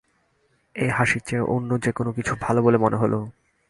[0.75, 3.13] এই হাসির চেয়ে অন্য যে কোনোকিছু ভালো বলে মনে হল।